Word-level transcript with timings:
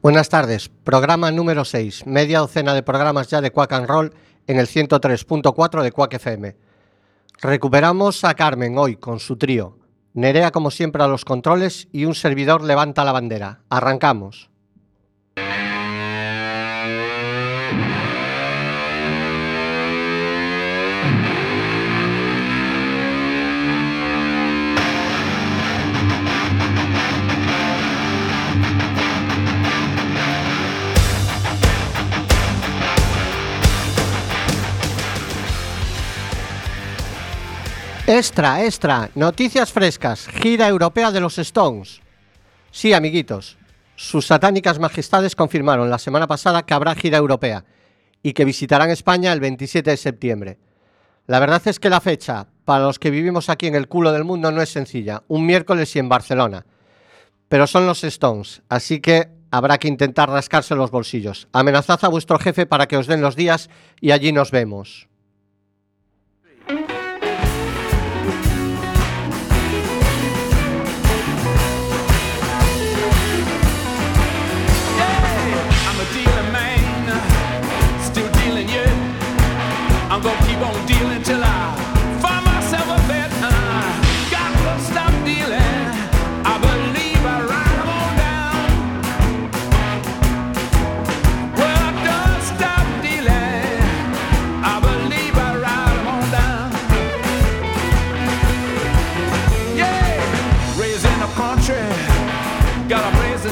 Buenas 0.00 0.28
tardes, 0.28 0.68
programa 0.84 1.32
número 1.32 1.64
6, 1.64 2.06
media 2.06 2.38
docena 2.38 2.72
de 2.72 2.84
programas 2.84 3.26
ya 3.30 3.40
de 3.40 3.50
Quack 3.50 3.72
and 3.72 3.88
Roll 3.88 4.14
en 4.46 4.60
el 4.60 4.68
103.4 4.68 5.82
de 5.82 5.90
Quack 5.90 6.14
FM. 6.14 6.56
Recuperamos 7.40 8.22
a 8.22 8.34
Carmen 8.34 8.78
hoy 8.78 8.94
con 8.94 9.18
su 9.18 9.36
trío. 9.36 9.76
Nerea 10.14 10.52
como 10.52 10.70
siempre 10.70 11.02
a 11.02 11.08
los 11.08 11.24
controles 11.24 11.88
y 11.90 12.04
un 12.04 12.14
servidor 12.14 12.62
levanta 12.62 13.04
la 13.04 13.10
bandera. 13.10 13.62
Arrancamos. 13.70 14.50
Extra, 38.10 38.64
extra, 38.64 39.10
noticias 39.16 39.70
frescas, 39.70 40.28
gira 40.28 40.66
europea 40.66 41.10
de 41.10 41.20
los 41.20 41.36
Stones. 41.36 42.00
Sí, 42.70 42.94
amiguitos, 42.94 43.58
sus 43.96 44.24
satánicas 44.26 44.78
majestades 44.78 45.36
confirmaron 45.36 45.90
la 45.90 45.98
semana 45.98 46.26
pasada 46.26 46.64
que 46.64 46.72
habrá 46.72 46.94
gira 46.94 47.18
europea 47.18 47.66
y 48.22 48.32
que 48.32 48.46
visitarán 48.46 48.88
España 48.88 49.30
el 49.34 49.40
27 49.40 49.90
de 49.90 49.96
septiembre. 49.98 50.58
La 51.26 51.38
verdad 51.38 51.60
es 51.66 51.78
que 51.78 51.90
la 51.90 52.00
fecha, 52.00 52.46
para 52.64 52.84
los 52.84 52.98
que 52.98 53.10
vivimos 53.10 53.50
aquí 53.50 53.66
en 53.66 53.74
el 53.74 53.88
culo 53.88 54.10
del 54.10 54.24
mundo, 54.24 54.50
no 54.52 54.62
es 54.62 54.70
sencilla, 54.70 55.22
un 55.28 55.44
miércoles 55.44 55.94
y 55.94 55.98
en 55.98 56.08
Barcelona. 56.08 56.64
Pero 57.50 57.66
son 57.66 57.84
los 57.84 58.04
Stones, 58.04 58.62
así 58.70 59.00
que 59.00 59.28
habrá 59.50 59.76
que 59.76 59.88
intentar 59.88 60.30
rascarse 60.30 60.74
los 60.74 60.90
bolsillos. 60.90 61.46
Amenazad 61.52 62.02
a 62.06 62.08
vuestro 62.08 62.38
jefe 62.38 62.64
para 62.64 62.88
que 62.88 62.96
os 62.96 63.06
den 63.06 63.20
los 63.20 63.36
días 63.36 63.68
y 64.00 64.12
allí 64.12 64.32
nos 64.32 64.50
vemos. 64.50 65.08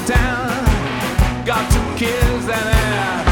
A 0.07 0.13
place 0.13 0.13
in 0.13 0.15
town. 0.15 1.45
Got 1.45 1.71
two 1.71 2.05
kids 2.05 2.49
and 2.49 2.53
uh, 2.53 3.23
I 3.23 3.26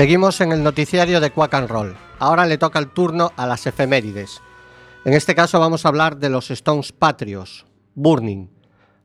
Seguimos 0.00 0.40
en 0.40 0.52
el 0.52 0.62
noticiario 0.62 1.20
de 1.20 1.30
Quack 1.30 1.52
and 1.52 1.68
Roll. 1.68 1.94
Ahora 2.20 2.46
le 2.46 2.56
toca 2.56 2.78
el 2.78 2.88
turno 2.88 3.32
a 3.36 3.46
las 3.46 3.66
efemérides. 3.66 4.40
En 5.04 5.12
este 5.12 5.34
caso 5.34 5.60
vamos 5.60 5.84
a 5.84 5.90
hablar 5.90 6.16
de 6.16 6.30
los 6.30 6.50
Stones 6.50 6.90
patrios, 6.90 7.66
Burning. 7.94 8.48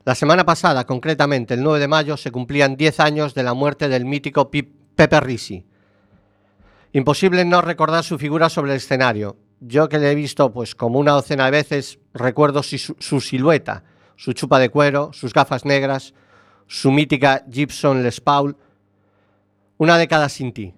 La 0.06 0.16
semana 0.16 0.46
pasada, 0.46 0.86
concretamente 0.86 1.56
el 1.56 1.64
9 1.64 1.80
de 1.82 1.90
mayo, 1.90 2.16
se 2.16 2.32
cumplían 2.32 2.78
10 2.78 3.02
años 3.02 3.34
de 3.34 3.44
la 3.44 3.54
muerte 3.54 3.90
del 3.90 4.06
mítico 4.06 4.50
Pepe 4.50 5.20
Risi. 5.20 5.66
Imposible 6.94 7.44
no 7.44 7.62
recordar 7.62 8.06
su 8.06 8.18
figura 8.18 8.48
sobre 8.48 8.72
el 8.72 8.78
escenario. 8.78 9.36
Yo 9.60 9.90
que 9.90 10.00
le 10.00 10.14
he 10.14 10.16
visto 10.16 10.54
pues 10.54 10.76
como 10.76 10.98
una 10.98 11.12
docena 11.12 11.44
de 11.44 11.52
veces, 11.52 12.00
recuerdo 12.14 12.64
su, 12.64 12.78
su 12.78 13.20
silueta, 13.20 13.84
su 14.16 14.32
chupa 14.32 14.60
de 14.60 14.70
cuero, 14.70 15.12
sus 15.12 15.34
gafas 15.34 15.66
negras, 15.66 16.14
su 16.68 16.90
mítica 16.90 17.44
Gibson 17.52 18.02
Les 18.02 18.22
Paul, 18.22 18.56
una 19.78 19.98
década 19.98 20.30
sin 20.30 20.54
ti. 20.54 20.74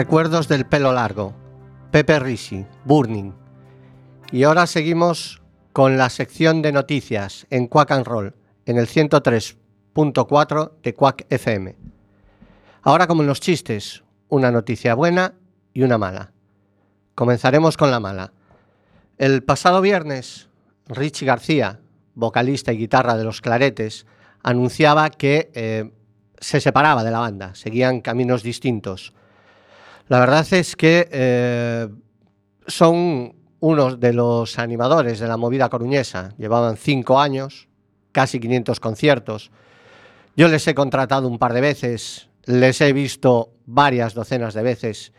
Recuerdos 0.00 0.48
del 0.48 0.64
pelo 0.64 0.94
largo. 0.94 1.34
Pepe 1.90 2.18
Risi, 2.20 2.64
Burning. 2.86 3.34
Y 4.32 4.44
ahora 4.44 4.66
seguimos 4.66 5.42
con 5.74 5.98
la 5.98 6.08
sección 6.08 6.62
de 6.62 6.72
noticias 6.72 7.46
en 7.50 7.66
Quack 7.66 7.90
and 7.90 8.06
Roll, 8.06 8.34
en 8.64 8.78
el 8.78 8.86
103.4 8.86 10.72
de 10.82 10.94
Quack 10.94 11.26
FM. 11.28 11.76
Ahora 12.80 13.06
como 13.06 13.20
en 13.20 13.28
los 13.28 13.42
chistes, 13.42 14.02
una 14.30 14.50
noticia 14.50 14.94
buena 14.94 15.34
y 15.74 15.82
una 15.82 15.98
mala. 15.98 16.32
Comenzaremos 17.14 17.76
con 17.76 17.90
la 17.90 18.00
mala. 18.00 18.32
El 19.18 19.42
pasado 19.42 19.82
viernes, 19.82 20.48
Richie 20.86 21.26
García, 21.26 21.78
vocalista 22.14 22.72
y 22.72 22.78
guitarra 22.78 23.18
de 23.18 23.24
Los 23.24 23.42
Claretes, 23.42 24.06
anunciaba 24.42 25.10
que 25.10 25.50
eh, 25.52 25.92
se 26.38 26.62
separaba 26.62 27.04
de 27.04 27.10
la 27.10 27.18
banda, 27.18 27.54
seguían 27.54 28.00
caminos 28.00 28.42
distintos. 28.42 29.12
La 30.10 30.18
verdad 30.18 30.44
es 30.50 30.74
que 30.74 31.08
eh, 31.12 31.88
son 32.66 33.32
unos 33.60 34.00
de 34.00 34.12
los 34.12 34.58
animadores 34.58 35.20
de 35.20 35.28
la 35.28 35.36
movida 35.36 35.68
coruñesa. 35.68 36.34
Llevaban 36.36 36.76
cinco 36.76 37.20
años, 37.20 37.68
casi 38.10 38.40
500 38.40 38.80
conciertos. 38.80 39.52
Yo 40.34 40.48
les 40.48 40.66
he 40.66 40.74
contratado 40.74 41.28
un 41.28 41.38
par 41.38 41.52
de 41.52 41.60
veces, 41.60 42.28
les 42.46 42.80
he 42.80 42.92
visto 42.92 43.52
varias 43.66 44.12
docenas 44.12 44.52
de 44.52 44.64
veces 44.64 45.12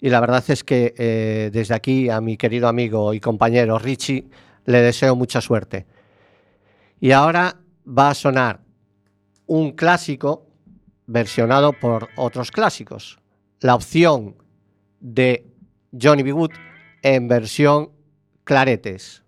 y 0.00 0.08
la 0.08 0.20
verdad 0.20 0.42
es 0.48 0.64
que 0.64 0.94
eh, 0.96 1.50
desde 1.52 1.74
aquí 1.74 2.08
a 2.08 2.22
mi 2.22 2.38
querido 2.38 2.68
amigo 2.68 3.12
y 3.12 3.20
compañero 3.20 3.78
Richie 3.78 4.30
le 4.64 4.80
deseo 4.80 5.14
mucha 5.14 5.42
suerte. 5.42 5.84
Y 7.00 7.10
ahora 7.10 7.58
va 7.86 8.08
a 8.08 8.14
sonar 8.14 8.60
un 9.44 9.72
clásico 9.72 10.46
versionado 11.06 11.74
por 11.74 12.08
otros 12.16 12.50
clásicos. 12.50 13.18
La 13.62 13.76
opción 13.76 14.34
de 14.98 15.46
Johnny 15.92 16.24
B. 16.24 16.32
Wood 16.32 16.50
en 17.02 17.28
versión 17.28 17.92
claretes. 18.42 19.22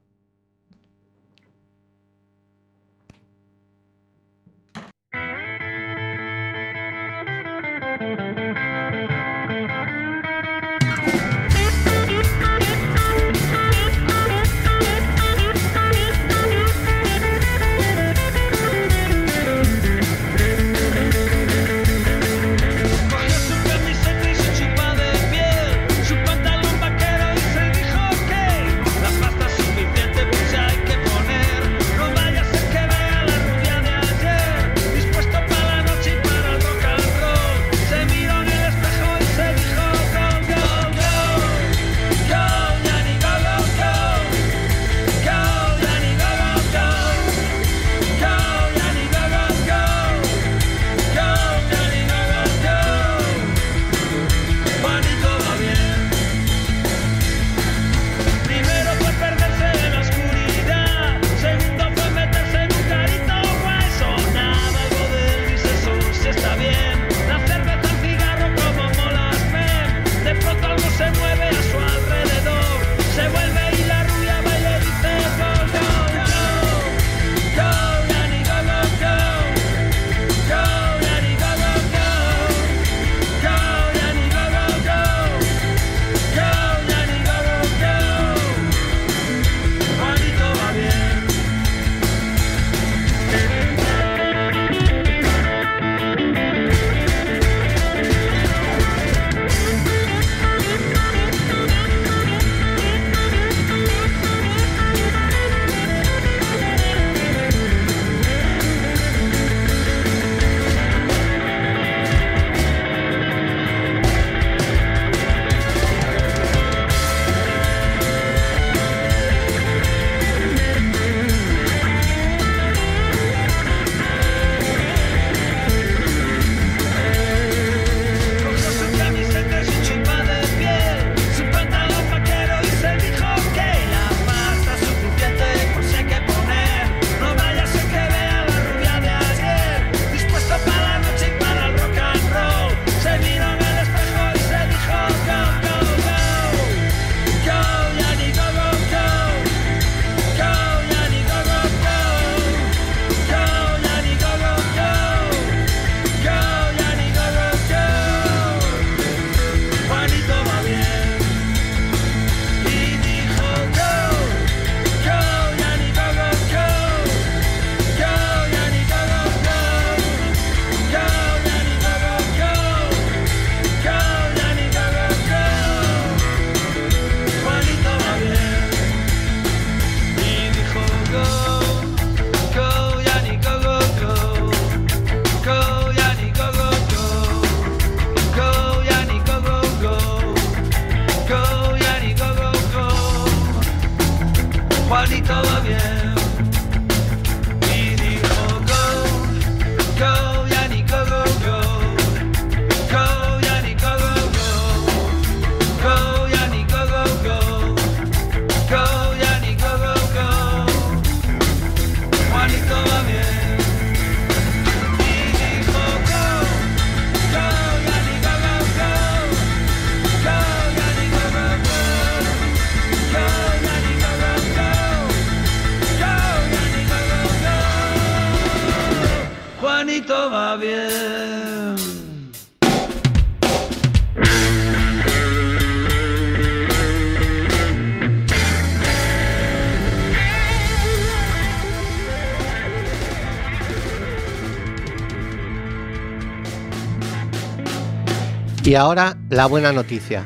Y 248.75 248.77
ahora 248.77 249.17
la 249.31 249.47
buena 249.47 249.71
noticia. 249.71 250.25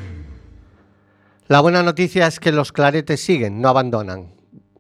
La 1.49 1.61
buena 1.61 1.83
noticia 1.83 2.27
es 2.27 2.41
que 2.41 2.51
los 2.51 2.73
claretes 2.73 3.23
siguen, 3.23 3.61
no 3.61 3.69
abandonan. 3.69 4.33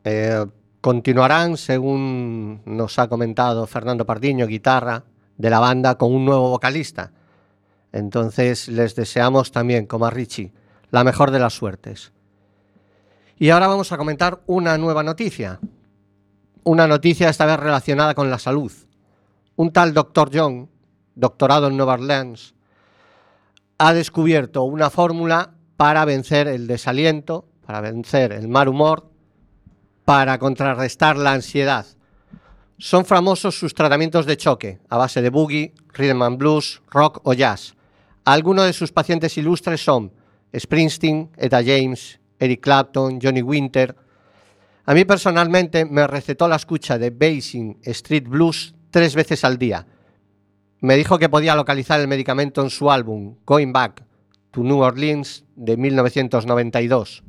Eh, 0.04 0.46
continuarán, 0.80 1.58
según 1.58 2.62
nos 2.64 2.98
ha 2.98 3.08
comentado 3.08 3.66
Fernando 3.66 4.06
Pardiño, 4.06 4.46
guitarra 4.46 5.04
de 5.36 5.50
la 5.50 5.60
banda, 5.60 5.98
con 5.98 6.14
un 6.14 6.24
nuevo 6.24 6.48
vocalista. 6.48 7.12
Entonces 7.92 8.68
les 8.68 8.94
deseamos 8.94 9.52
también, 9.52 9.84
como 9.84 10.06
a 10.06 10.10
Richie, 10.10 10.50
la 10.90 11.04
mejor 11.04 11.30
de 11.30 11.38
las 11.38 11.52
suertes. 11.52 12.10
Y 13.36 13.50
ahora 13.50 13.66
vamos 13.66 13.92
a 13.92 13.98
comentar 13.98 14.40
una 14.46 14.78
nueva 14.78 15.02
noticia. 15.02 15.60
Una 16.64 16.86
noticia 16.86 17.28
esta 17.28 17.44
vez 17.44 17.60
relacionada 17.60 18.14
con 18.14 18.30
la 18.30 18.38
salud. 18.38 18.72
Un 19.56 19.74
tal 19.74 19.92
Dr. 19.92 20.30
John, 20.32 20.70
doctorado 21.14 21.66
en 21.66 21.76
Nueva 21.76 21.92
Orleans, 21.92 22.54
ha 23.78 23.92
descubierto 23.94 24.64
una 24.64 24.90
fórmula 24.90 25.54
para 25.76 26.04
vencer 26.04 26.48
el 26.48 26.66
desaliento, 26.66 27.46
para 27.64 27.80
vencer 27.80 28.32
el 28.32 28.48
mal 28.48 28.68
humor, 28.68 29.08
para 30.04 30.38
contrarrestar 30.38 31.16
la 31.16 31.32
ansiedad. 31.32 31.86
Son 32.78 33.04
famosos 33.04 33.58
sus 33.58 33.74
tratamientos 33.74 34.26
de 34.26 34.36
choque 34.36 34.80
a 34.88 34.96
base 34.96 35.22
de 35.22 35.30
boogie, 35.30 35.74
rhythm 35.94 36.22
and 36.22 36.38
blues, 36.38 36.82
rock 36.90 37.20
o 37.24 37.34
jazz. 37.34 37.74
Algunos 38.24 38.66
de 38.66 38.72
sus 38.72 38.92
pacientes 38.92 39.36
ilustres 39.38 39.82
son 39.82 40.12
Springsteen, 40.56 41.30
Etta 41.36 41.62
James, 41.62 42.18
Eric 42.38 42.60
Clapton, 42.60 43.20
Johnny 43.22 43.42
Winter. 43.42 43.94
A 44.86 44.94
mí 44.94 45.04
personalmente 45.04 45.84
me 45.84 46.06
recetó 46.06 46.48
la 46.48 46.56
escucha 46.56 46.98
de 46.98 47.10
Basing 47.10 47.78
Street 47.82 48.26
Blues 48.26 48.74
tres 48.90 49.14
veces 49.14 49.44
al 49.44 49.58
día. 49.58 49.86
Me 50.80 50.96
dijo 50.96 51.18
que 51.18 51.28
podía 51.28 51.56
localizar 51.56 52.00
el 52.00 52.06
medicamento 52.06 52.62
en 52.62 52.70
su 52.70 52.92
álbum 52.92 53.34
Going 53.44 53.72
Back 53.72 54.04
to 54.52 54.62
New 54.62 54.78
Orleans 54.78 55.44
de 55.56 55.76
1992. 55.76 57.24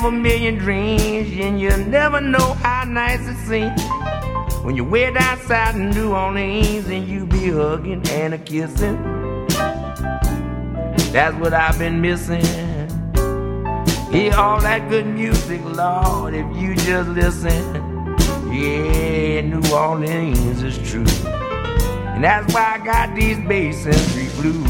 Of 0.00 0.06
a 0.06 0.10
million 0.10 0.56
dreams, 0.56 1.28
and 1.38 1.60
you 1.60 1.68
never 1.76 2.22
know 2.22 2.54
how 2.54 2.84
nice 2.84 3.20
it 3.28 3.36
seems 3.46 3.82
when 4.64 4.74
you're 4.74 4.88
way 4.88 5.12
down 5.12 5.38
south 5.40 5.74
in 5.76 5.90
New 5.90 6.14
Orleans 6.14 6.86
and 6.86 7.06
you 7.06 7.26
be 7.26 7.50
hugging 7.50 8.02
and 8.08 8.32
a 8.32 8.38
kissing. 8.38 8.96
That's 11.12 11.36
what 11.36 11.52
I've 11.52 11.78
been 11.78 12.00
missing. 12.00 12.42
Hear 14.10 14.34
all 14.36 14.60
that 14.62 14.88
good 14.88 15.06
music, 15.06 15.60
Lord, 15.64 16.32
if 16.32 16.46
you 16.56 16.74
just 16.76 17.10
listen. 17.10 17.74
Yeah, 18.50 19.42
New 19.42 19.62
Orleans 19.70 20.62
is 20.62 20.78
true. 20.90 21.04
And 22.14 22.24
that's 22.24 22.54
why 22.54 22.78
I 22.80 22.84
got 22.84 23.14
these 23.14 23.38
Basin 23.46 23.92
Street 23.92 24.32
blues. 24.36 24.69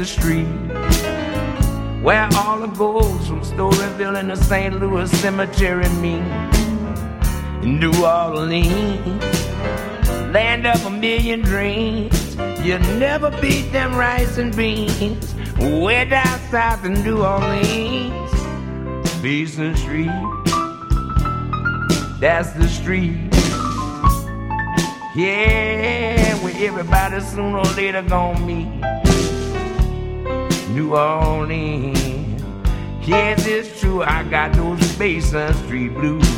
The 0.00 0.06
street 0.06 0.46
where 2.02 2.26
all 2.34 2.58
the 2.58 2.68
ghosts 2.68 3.28
from 3.28 3.42
Storyville 3.42 4.18
and 4.18 4.30
the 4.30 4.36
St. 4.36 4.80
Louis 4.80 5.10
Cemetery 5.20 5.86
meet. 6.00 6.24
In 7.62 7.78
New 7.78 7.92
Orleans, 8.02 9.22
land 10.32 10.66
of 10.66 10.86
a 10.86 10.88
million 10.88 11.42
dreams. 11.42 12.34
You 12.64 12.78
never 12.96 13.30
beat 13.42 13.70
them 13.72 13.94
rice 13.94 14.38
and 14.38 14.56
beans. 14.56 15.34
Way 15.58 16.06
down 16.06 16.38
south 16.50 16.86
in 16.86 16.94
New 17.04 17.22
Orleans, 17.22 18.32
Basin 19.20 19.76
Street. 19.76 20.08
That's 22.20 22.52
the 22.52 22.68
street. 22.68 23.18
Yeah, 25.14 26.36
where 26.42 26.56
everybody 26.56 27.20
sooner 27.20 27.58
or 27.58 27.64
later 27.74 28.00
gonna 28.00 28.40
meet. 28.46 28.80
New 30.74 30.94
Orleans. 30.94 32.42
Yes, 33.06 33.46
it's 33.46 33.80
true, 33.80 34.02
I 34.02 34.22
got 34.24 34.52
those 34.52 34.80
Basin 34.96 35.52
Street 35.54 35.94
blues. 35.94 36.28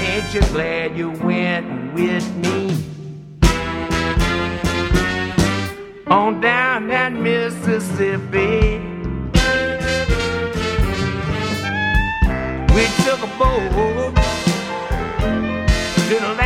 Ain't 0.00 0.34
you 0.34 0.40
glad 0.52 0.96
you 0.96 1.10
went 1.10 1.94
with 1.94 2.36
me? 2.36 2.88
on 6.10 6.40
down 6.40 6.88
that 6.88 7.12
Mississippi. 7.12 8.78
We 12.74 12.86
took 13.04 13.20
a 13.22 13.30
boat 13.38 14.14
to 16.08 16.14
the. 16.20 16.37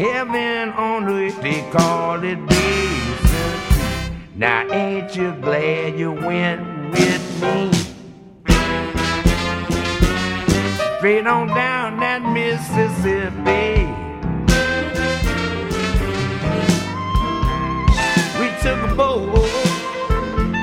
Heaven 0.00 0.70
on 0.70 1.04
earth, 1.10 1.42
they 1.42 1.60
called 1.70 2.24
it 2.24 2.38
decent. 2.48 4.34
Now 4.34 4.66
ain't 4.72 5.14
you 5.14 5.32
glad 5.42 5.98
you 5.98 6.12
went 6.12 6.62
with 6.90 7.42
me? 7.42 7.70
Straight 10.96 11.26
on 11.26 11.48
down 11.48 12.00
that 12.00 12.22
Mississippi. 12.32 13.84
We 18.40 18.46
took 18.62 18.90
a 18.90 18.94
boat 18.94 19.34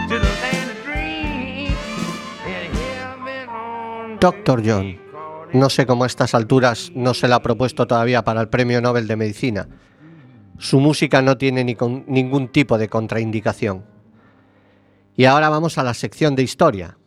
to 0.10 0.17
the 0.17 0.34
land 0.41 0.71
of 0.71 0.84
dreams. 0.84 1.78
And 2.43 2.76
heaven 2.76 3.50
on 3.50 4.17
Dr. 4.17 4.62
John. 4.62 5.07
No 5.53 5.69
sé 5.69 5.86
cómo 5.86 6.03
a 6.03 6.07
estas 6.07 6.33
alturas 6.36 6.91
no 6.93 7.13
se 7.13 7.27
le 7.27 7.33
ha 7.33 7.41
propuesto 7.41 7.88
todavía 7.88 8.23
para 8.23 8.41
el 8.41 8.49
Premio 8.49 8.81
Nobel 8.81 9.07
de 9.07 9.15
Medicina. 9.15 9.67
Su 10.57 10.79
música 10.79 11.21
no 11.21 11.38
tiene 11.38 11.63
ni 11.63 11.77
ningún 12.07 12.49
tipo 12.49 12.77
de 12.77 12.89
contraindicación. 12.89 13.86
Y 15.15 15.25
ahora 15.25 15.49
vamos 15.49 15.77
a 15.77 15.83
la 15.83 15.93
sección 15.93 16.36
de 16.36 16.43
historia. 16.43 16.97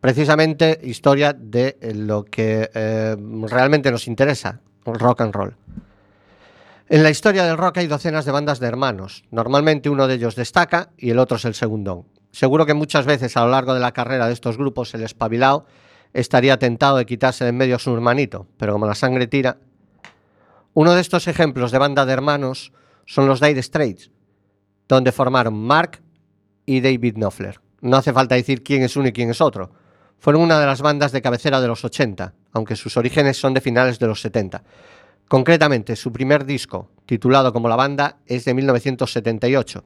Precisamente 0.00 0.80
historia 0.82 1.34
de 1.34 1.76
eh, 1.80 1.94
lo 1.94 2.24
que 2.24 2.70
eh, 2.72 3.16
realmente 3.48 3.90
nos 3.90 4.06
interesa, 4.06 4.60
rock 4.86 5.20
and 5.20 5.34
roll. 5.34 5.56
En 6.88 7.02
la 7.02 7.10
historia 7.10 7.44
del 7.44 7.58
rock 7.58 7.78
hay 7.78 7.86
docenas 7.86 8.24
de 8.24 8.32
bandas 8.32 8.58
de 8.58 8.66
hermanos. 8.66 9.24
Normalmente 9.30 9.90
uno 9.90 10.08
de 10.08 10.14
ellos 10.14 10.34
destaca 10.34 10.90
y 10.96 11.10
el 11.10 11.18
otro 11.18 11.36
es 11.36 11.44
el 11.44 11.54
segundón. 11.54 12.06
Seguro 12.32 12.64
que 12.64 12.74
muchas 12.74 13.04
veces 13.04 13.36
a 13.36 13.44
lo 13.44 13.50
largo 13.50 13.74
de 13.74 13.80
la 13.80 13.92
carrera 13.92 14.26
de 14.26 14.32
estos 14.32 14.56
grupos 14.56 14.94
el 14.94 15.02
espabilado 15.02 15.66
estaría 16.12 16.58
tentado 16.58 16.96
de 16.96 17.06
quitarse 17.06 17.44
de 17.44 17.50
en 17.50 17.56
medio 17.56 17.76
a 17.76 17.78
su 17.78 17.94
hermanito, 17.94 18.46
pero 18.56 18.72
como 18.72 18.86
la 18.86 18.94
sangre 18.94 19.26
tira. 19.26 19.58
Uno 20.74 20.94
de 20.94 21.00
estos 21.00 21.28
ejemplos 21.28 21.72
de 21.72 21.78
banda 21.78 22.06
de 22.06 22.12
hermanos 22.12 22.72
son 23.06 23.26
los 23.26 23.40
Dire 23.40 23.62
Straits, 23.62 24.10
donde 24.88 25.12
formaron 25.12 25.54
Mark 25.54 26.00
y 26.66 26.80
David 26.80 27.14
Knopfler. 27.14 27.60
No 27.80 27.96
hace 27.96 28.12
falta 28.12 28.34
decir 28.34 28.62
quién 28.62 28.82
es 28.82 28.96
uno 28.96 29.08
y 29.08 29.12
quién 29.12 29.30
es 29.30 29.40
otro. 29.40 29.72
Fueron 30.18 30.42
una 30.42 30.60
de 30.60 30.66
las 30.66 30.82
bandas 30.82 31.12
de 31.12 31.22
cabecera 31.22 31.60
de 31.60 31.68
los 31.68 31.84
80, 31.84 32.34
aunque 32.52 32.76
sus 32.76 32.96
orígenes 32.96 33.38
son 33.38 33.54
de 33.54 33.60
finales 33.60 33.98
de 33.98 34.06
los 34.06 34.20
70. 34.20 34.62
Concretamente, 35.28 35.96
su 35.96 36.12
primer 36.12 36.44
disco, 36.44 36.90
titulado 37.06 37.52
como 37.52 37.68
la 37.68 37.76
banda, 37.76 38.18
es 38.26 38.44
de 38.44 38.52
1978. 38.52 39.84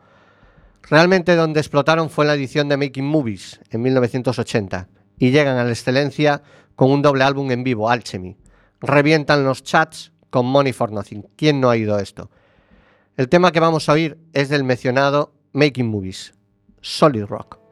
Realmente 0.90 1.36
donde 1.36 1.60
explotaron 1.60 2.10
fue 2.10 2.24
en 2.24 2.28
la 2.28 2.34
edición 2.34 2.68
de 2.68 2.76
Making 2.76 3.04
Movies 3.04 3.60
en 3.70 3.82
1980 3.82 4.88
y 5.18 5.30
llegan 5.30 5.56
a 5.56 5.64
la 5.64 5.70
excelencia 5.70 6.42
con 6.76 6.90
un 6.90 7.02
doble 7.02 7.24
álbum 7.24 7.50
en 7.50 7.64
vivo, 7.64 7.90
Alchemy. 7.90 8.36
Revientan 8.80 9.44
los 9.44 9.62
chats 9.62 10.12
con 10.30 10.46
Money 10.46 10.72
for 10.72 10.90
Nothing. 10.92 11.26
¿Quién 11.36 11.60
no 11.60 11.68
ha 11.68 11.72
oído 11.72 11.98
esto? 11.98 12.30
El 13.16 13.28
tema 13.28 13.52
que 13.52 13.60
vamos 13.60 13.88
a 13.88 13.92
oír 13.92 14.18
es 14.32 14.48
del 14.48 14.64
mencionado 14.64 15.32
Making 15.52 15.86
Movies, 15.86 16.34
Solid 16.80 17.24
Rock. 17.26 17.63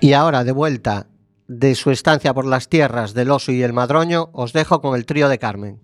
Y 0.00 0.12
ahora, 0.12 0.44
de 0.44 0.52
vuelta 0.52 1.08
de 1.48 1.74
su 1.74 1.90
estancia 1.90 2.32
por 2.34 2.46
las 2.46 2.68
tierras 2.68 3.14
del 3.14 3.30
oso 3.30 3.50
y 3.52 3.62
el 3.62 3.72
madroño, 3.72 4.30
os 4.32 4.52
dejo 4.52 4.80
con 4.80 4.96
el 4.96 5.06
trío 5.06 5.28
de 5.28 5.38
Carmen. 5.38 5.80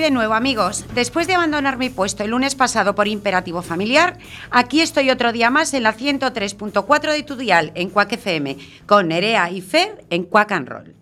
De 0.00 0.10
nuevo, 0.10 0.34
amigos? 0.34 0.84
Después 0.94 1.26
de 1.26 1.34
abandonar 1.34 1.78
mi 1.78 1.88
puesto 1.88 2.24
el 2.24 2.30
lunes 2.30 2.54
pasado 2.54 2.94
por 2.94 3.06
imperativo 3.06 3.62
familiar, 3.62 4.18
aquí 4.50 4.80
estoy 4.80 5.10
otro 5.10 5.32
día 5.32 5.50
más 5.50 5.72
en 5.72 5.84
la 5.84 5.94
103.4 5.94 7.12
de 7.12 7.22
tu 7.22 7.36
dial, 7.36 7.70
en 7.74 7.90
Quack 7.90 8.12
FM, 8.12 8.58
con 8.86 9.08
Nerea 9.08 9.50
y 9.50 9.60
Fer 9.60 10.04
en 10.10 10.24
Quack 10.24 10.52
and 10.52 10.68
Roll. 10.68 10.94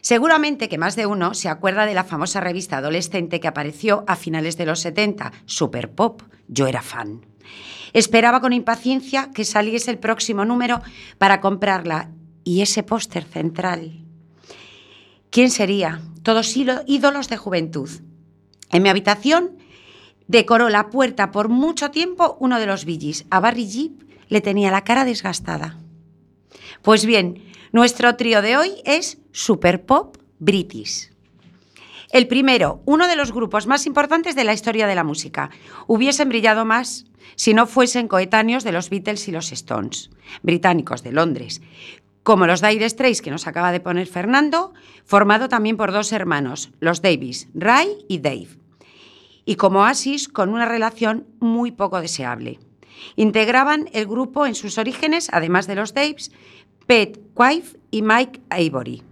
Seguramente 0.00 0.68
que 0.68 0.78
más 0.78 0.96
de 0.96 1.06
uno 1.06 1.34
se 1.34 1.48
acuerda 1.48 1.86
de 1.86 1.94
la 1.94 2.04
famosa 2.04 2.40
revista 2.40 2.78
adolescente 2.78 3.40
que 3.40 3.48
apareció 3.48 4.04
a 4.06 4.16
finales 4.16 4.56
de 4.56 4.66
los 4.66 4.80
70, 4.80 5.32
Super 5.46 5.90
Pop. 5.90 6.22
Yo 6.48 6.66
era 6.66 6.82
fan. 6.82 7.26
Esperaba 7.92 8.40
con 8.40 8.52
impaciencia 8.52 9.30
que 9.34 9.44
saliese 9.44 9.90
el 9.90 9.98
próximo 9.98 10.44
número 10.44 10.82
para 11.18 11.40
comprarla 11.40 12.10
y 12.44 12.62
ese 12.62 12.82
póster 12.82 13.24
central. 13.24 14.04
¿Quién 15.30 15.50
sería? 15.50 16.00
Todos 16.22 16.56
ídolos 16.56 17.28
de 17.28 17.36
juventud. 17.36 17.90
En 18.70 18.82
mi 18.82 18.88
habitación 18.88 19.58
decoró 20.28 20.68
la 20.68 20.88
puerta 20.90 21.30
por 21.30 21.48
mucho 21.48 21.90
tiempo 21.90 22.36
uno 22.40 22.58
de 22.58 22.66
los 22.66 22.84
Billys. 22.84 23.26
A 23.30 23.40
Barry 23.40 23.68
Jeep 23.68 24.02
le 24.28 24.40
tenía 24.40 24.70
la 24.70 24.84
cara 24.84 25.04
desgastada. 25.04 25.78
Pues 26.82 27.04
bien, 27.04 27.44
nuestro 27.72 28.16
trío 28.16 28.40
de 28.42 28.56
hoy 28.56 28.70
es 28.84 29.18
Super 29.32 29.84
Pop 29.84 30.16
British. 30.38 31.10
El 32.10 32.28
primero, 32.28 32.82
uno 32.84 33.08
de 33.08 33.16
los 33.16 33.32
grupos 33.32 33.66
más 33.66 33.86
importantes 33.86 34.34
de 34.34 34.44
la 34.44 34.52
historia 34.52 34.86
de 34.86 34.94
la 34.94 35.04
música. 35.04 35.50
Hubiesen 35.86 36.28
brillado 36.28 36.64
más 36.64 37.06
si 37.36 37.54
no 37.54 37.66
fuesen 37.66 38.08
coetáneos 38.08 38.64
de 38.64 38.72
los 38.72 38.90
Beatles 38.90 39.26
y 39.28 39.32
los 39.32 39.50
Stones, 39.52 40.10
británicos 40.42 41.02
de 41.02 41.12
Londres, 41.12 41.62
como 42.22 42.46
los 42.46 42.62
Dire 42.62 42.88
Straits 42.88 43.22
que 43.22 43.30
nos 43.30 43.46
acaba 43.46 43.72
de 43.72 43.80
poner 43.80 44.06
Fernando, 44.06 44.72
formado 45.04 45.48
también 45.48 45.76
por 45.76 45.92
dos 45.92 46.12
hermanos, 46.12 46.70
los 46.80 47.02
Davis, 47.02 47.48
Ray 47.54 48.04
y 48.08 48.18
Dave, 48.18 48.48
y 49.44 49.56
como 49.56 49.80
Oasis 49.80 50.28
con 50.28 50.50
una 50.50 50.66
relación 50.66 51.26
muy 51.40 51.72
poco 51.72 52.00
deseable. 52.00 52.60
Integraban 53.16 53.88
el 53.92 54.06
grupo 54.06 54.46
en 54.46 54.54
sus 54.54 54.78
orígenes, 54.78 55.28
además 55.32 55.66
de 55.66 55.74
los 55.74 55.94
Daves, 55.94 56.30
Pete 56.86 57.20
Quaife 57.34 57.78
y 57.90 58.02
Mike 58.02 58.40
Avery. 58.50 59.02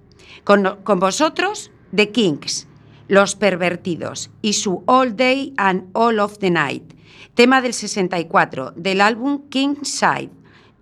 Con, 0.44 1.00
vosotros, 1.00 1.70
The 1.94 2.10
Kings, 2.10 2.66
Los 3.08 3.34
Pervertidos 3.34 4.30
y 4.42 4.54
su 4.54 4.82
All 4.86 5.16
Day 5.16 5.54
and 5.56 5.88
All 5.92 6.20
of 6.20 6.38
the 6.38 6.50
Night, 6.50 6.94
tema 7.34 7.60
del 7.60 7.74
64 7.74 8.72
del 8.76 9.00
álbum 9.00 9.48
King 9.48 9.76
Side, 9.82 10.30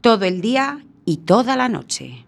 todo 0.01 0.25
el 0.27 0.41
día 0.41 0.85
y 1.09 1.17
toda 1.17 1.57
la 1.57 1.71
noche. 1.71 2.27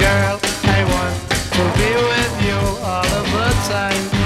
Girl, 0.00 0.38
I 0.64 0.84
want 0.92 1.16
to 1.54 1.62
be 1.78 1.90
with 2.10 2.34
you 2.46 2.58
all 2.84 3.06
of 3.06 3.26
the 3.30 3.48
time. 3.68 4.17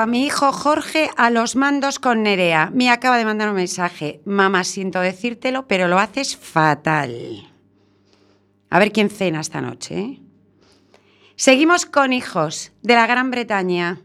A 0.00 0.06
mi 0.06 0.24
hijo 0.24 0.50
Jorge 0.52 1.10
a 1.16 1.30
los 1.30 1.56
mandos 1.56 1.98
con 1.98 2.22
Nerea. 2.22 2.70
Me 2.72 2.90
acaba 2.90 3.18
de 3.18 3.24
mandar 3.24 3.50
un 3.50 3.56
mensaje. 3.56 4.20
Mamá, 4.24 4.64
siento 4.64 5.00
decírtelo, 5.00 5.66
pero 5.66 5.88
lo 5.88 5.98
haces 5.98 6.36
fatal. 6.36 7.52
A 8.70 8.78
ver 8.78 8.92
quién 8.92 9.10
cena 9.10 9.40
esta 9.40 9.60
noche. 9.60 9.98
¿eh? 9.98 10.20
Seguimos 11.36 11.86
con 11.86 12.12
hijos 12.12 12.72
de 12.82 12.94
la 12.94 13.06
Gran 13.06 13.30
Bretaña, 13.30 14.00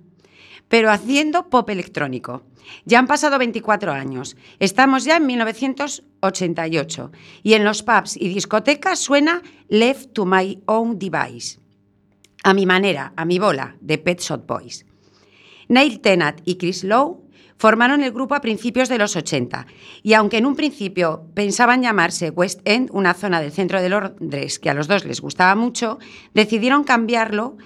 pero 0.67 0.91
haciendo 0.91 1.49
pop 1.49 1.69
electrónico. 1.69 2.43
Ya 2.83 2.99
han 2.99 3.07
pasado 3.07 3.37
24 3.37 3.91
años. 3.91 4.35
Estamos 4.59 5.05
ya 5.05 5.17
en 5.17 5.27
1988 5.27 7.11
y 7.43 7.53
en 7.53 7.63
los 7.63 7.83
pubs 7.83 8.17
y 8.17 8.27
discotecas 8.27 8.99
suena 8.99 9.41
Left 9.69 10.13
to 10.13 10.25
My 10.25 10.61
Own 10.65 10.97
Device. 10.99 11.59
A 12.43 12.53
mi 12.53 12.65
manera, 12.65 13.13
a 13.15 13.25
mi 13.25 13.39
bola, 13.39 13.75
de 13.81 13.97
Pet 13.97 14.19
Shop 14.19 14.45
Boys. 14.47 14.85
Neil 15.67 15.99
Tennant 15.99 16.41
y 16.45 16.55
Chris 16.57 16.83
Lowe 16.83 17.25
formaron 17.57 18.03
el 18.03 18.11
grupo 18.11 18.35
a 18.35 18.41
principios 18.41 18.89
de 18.89 18.97
los 18.97 19.15
80 19.15 19.65
y 20.03 20.13
aunque 20.13 20.37
en 20.37 20.45
un 20.45 20.55
principio 20.55 21.25
pensaban 21.33 21.81
llamarse 21.81 22.29
West 22.29 22.61
End, 22.65 22.89
una 22.91 23.13
zona 23.13 23.41
del 23.41 23.51
centro 23.51 23.81
de 23.81 23.89
Londres 23.89 24.59
que 24.59 24.69
a 24.69 24.73
los 24.73 24.87
dos 24.87 25.05
les 25.05 25.21
gustaba 25.21 25.55
mucho, 25.55 25.99
decidieron 26.33 26.83
cambiarlo 26.83 27.57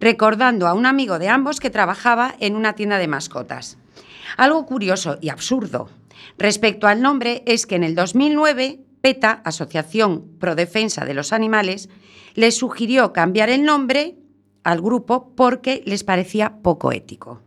recordando 0.00 0.66
a 0.66 0.74
un 0.74 0.86
amigo 0.86 1.18
de 1.18 1.28
ambos 1.28 1.60
que 1.60 1.70
trabajaba 1.70 2.34
en 2.40 2.54
una 2.54 2.74
tienda 2.74 2.98
de 2.98 3.08
mascotas. 3.08 3.78
Algo 4.36 4.64
curioso 4.66 5.18
y 5.20 5.30
absurdo 5.30 5.88
respecto 6.36 6.86
al 6.86 7.02
nombre 7.02 7.42
es 7.46 7.66
que 7.66 7.76
en 7.76 7.84
el 7.84 7.94
2009 7.94 8.80
PETA, 9.00 9.42
Asociación 9.44 10.38
Pro 10.38 10.54
Defensa 10.54 11.04
de 11.04 11.14
los 11.14 11.32
Animales, 11.32 11.88
les 12.34 12.56
sugirió 12.56 13.12
cambiar 13.12 13.48
el 13.48 13.64
nombre 13.64 14.16
al 14.64 14.80
grupo 14.80 15.32
porque 15.34 15.82
les 15.86 16.04
parecía 16.04 16.58
poco 16.62 16.92
ético 16.92 17.40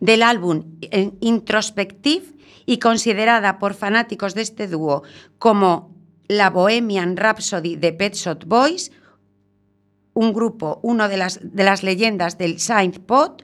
del 0.00 0.22
álbum 0.22 0.64
eh, 0.80 1.12
Introspective 1.20 2.34
y 2.66 2.78
considerada 2.78 3.58
por 3.58 3.74
fanáticos 3.74 4.34
de 4.34 4.42
este 4.42 4.68
dúo 4.68 5.02
como 5.38 5.94
la 6.28 6.50
Bohemian 6.50 7.16
Rhapsody 7.16 7.76
de 7.76 7.92
Pet 7.92 8.14
Shop 8.14 8.44
Boys, 8.44 8.90
un 10.12 10.32
grupo, 10.32 10.80
una 10.82 11.08
de 11.08 11.16
las, 11.16 11.38
de 11.42 11.64
las 11.64 11.82
leyendas 11.82 12.38
del 12.38 12.58
synth 12.58 12.98
pop, 12.98 13.42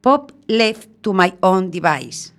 Pop 0.00 0.32
Left 0.48 0.90
to 1.00 1.14
My 1.14 1.32
Own 1.40 1.70
Device. 1.70 2.33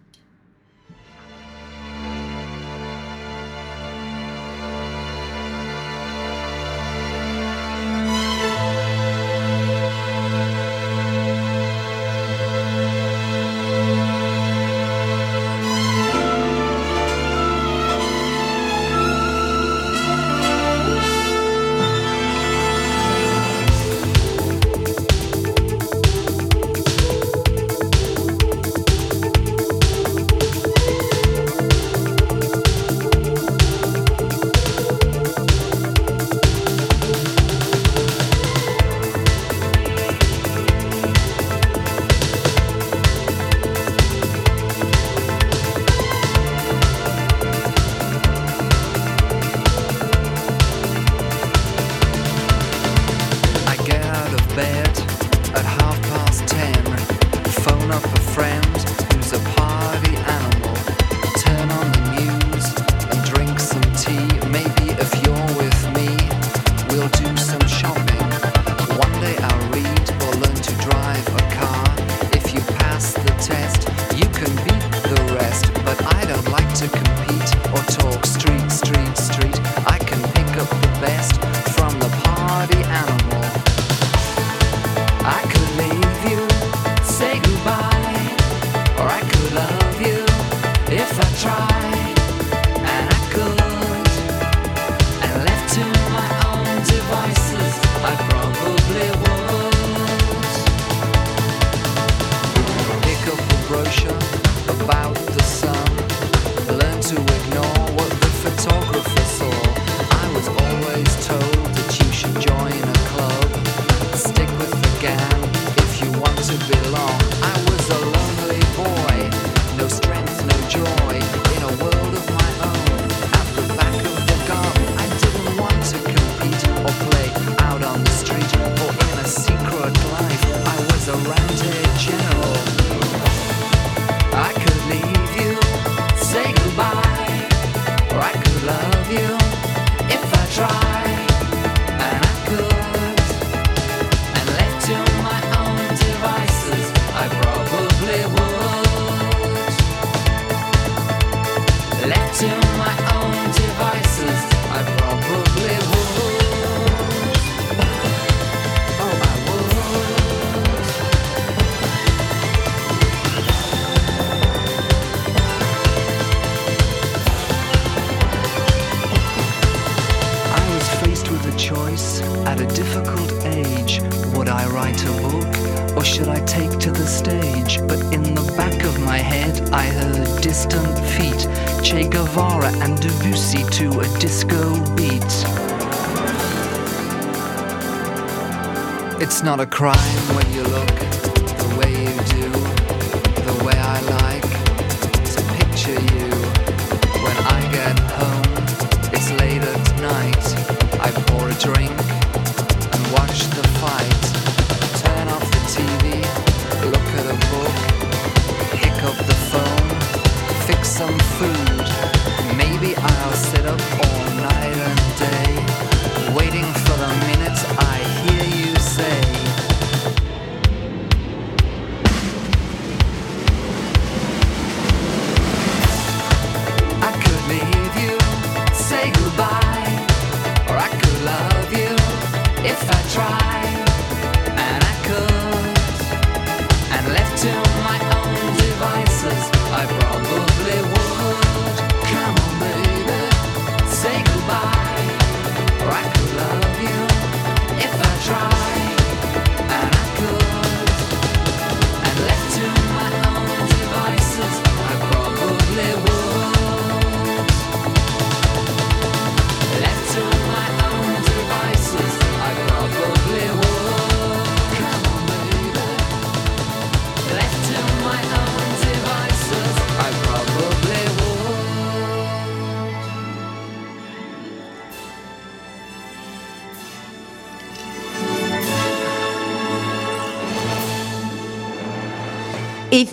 not 189.46 189.60
a 189.60 189.66
crime 189.68 190.36
when 190.36 190.52
you 190.54 190.64
look 190.64 190.95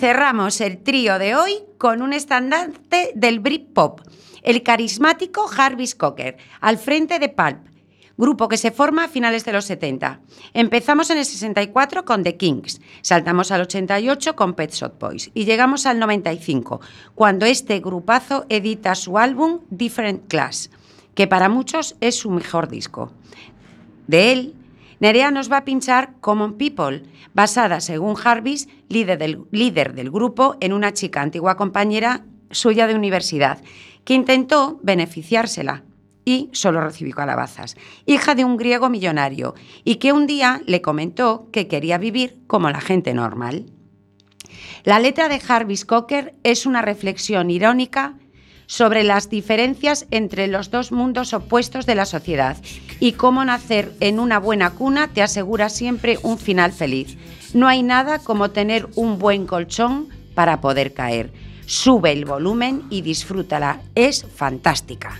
cerramos 0.03 0.59
el 0.59 0.79
trío 0.79 1.17
de 1.17 1.33
hoy 1.33 1.63
con 1.77 2.01
un 2.01 2.11
estandarte 2.11 3.13
del 3.15 3.39
Britpop, 3.39 4.01
el 4.41 4.61
carismático 4.61 5.47
Jarvis 5.47 5.95
Cocker, 5.95 6.35
al 6.59 6.77
frente 6.77 7.19
de 7.19 7.29
Pulp, 7.29 7.59
grupo 8.17 8.49
que 8.49 8.57
se 8.57 8.71
forma 8.71 9.05
a 9.05 9.07
finales 9.07 9.45
de 9.45 9.53
los 9.53 9.63
70. 9.63 10.19
Empezamos 10.53 11.09
en 11.09 11.19
el 11.19 11.23
64 11.23 12.03
con 12.03 12.21
The 12.21 12.35
Kings, 12.35 12.81
saltamos 13.01 13.53
al 13.53 13.61
88 13.61 14.35
con 14.35 14.55
Pet 14.55 14.73
Shop 14.73 14.99
Boys 14.99 15.31
y 15.33 15.45
llegamos 15.45 15.85
al 15.85 15.99
95, 15.99 16.81
cuando 17.15 17.45
este 17.45 17.79
grupazo 17.79 18.45
edita 18.49 18.95
su 18.95 19.17
álbum 19.17 19.61
Different 19.69 20.27
Class, 20.27 20.69
que 21.15 21.27
para 21.27 21.47
muchos 21.47 21.95
es 22.01 22.17
su 22.17 22.29
mejor 22.29 22.67
disco. 22.67 23.13
De 24.07 24.33
él, 24.33 24.53
Nerea 24.99 25.31
nos 25.31 25.51
va 25.51 25.57
a 25.57 25.65
pinchar 25.65 26.15
Common 26.21 26.57
People, 26.57 27.03
basada, 27.33 27.81
según 27.81 28.15
Jarvis, 28.15 28.67
líder 28.89 29.17
del, 29.93 30.11
grupo, 30.11 30.55
en 30.59 30.73
una 30.73 30.93
chica 30.93 31.21
antigua 31.21 31.57
compañera 31.57 32.25
suya 32.51 32.87
de 32.87 32.95
universidad, 32.95 33.61
que 34.05 34.13
intentó 34.13 34.79
beneficiársela 34.83 35.83
y 36.25 36.49
solo 36.53 36.81
recibió 36.81 37.15
calabazas, 37.15 37.75
hija 38.05 38.35
de 38.35 38.45
un 38.45 38.57
griego 38.57 38.89
millonario, 38.89 39.55
y 39.83 39.95
que 39.95 40.13
un 40.13 40.27
día 40.27 40.61
le 40.65 40.81
comentó 40.81 41.49
que 41.51 41.67
quería 41.67 41.97
vivir 41.97 42.39
como 42.47 42.69
la 42.69 42.81
gente 42.81 43.13
normal. 43.13 43.65
La 44.83 44.99
letra 44.99 45.27
de 45.27 45.39
Jarvis 45.39 45.85
Cocker 45.85 46.35
es 46.43 46.65
una 46.65 46.81
reflexión 46.81 47.49
irónica 47.49 48.17
sobre 48.73 49.03
las 49.03 49.29
diferencias 49.29 50.07
entre 50.09 50.47
los 50.47 50.71
dos 50.71 50.91
mundos 50.91 51.35
opuestos 51.35 51.85
de 51.85 51.93
la 51.93 52.05
sociedad 52.05 52.57
y 52.99 53.11
cómo 53.11 53.45
nacer 53.45 53.93
en 53.99 54.19
una 54.19 54.39
buena 54.39 54.71
cuna 54.71 55.09
te 55.09 55.21
asegura 55.21 55.69
siempre 55.69 56.17
un 56.23 56.39
final 56.39 56.71
feliz. 56.71 57.15
No 57.53 57.67
hay 57.67 57.83
nada 57.83 58.17
como 58.17 58.49
tener 58.49 58.87
un 58.95 59.19
buen 59.19 59.45
colchón 59.45 60.07
para 60.33 60.59
poder 60.59 60.95
caer. 60.95 61.31
Sube 61.67 62.13
el 62.13 62.25
volumen 62.25 62.81
y 62.89 63.03
disfrútala. 63.03 63.79
Es 63.93 64.25
fantástica. 64.25 65.19